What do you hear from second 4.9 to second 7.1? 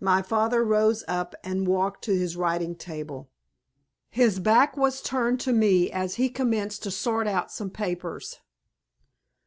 turned to me as he commenced to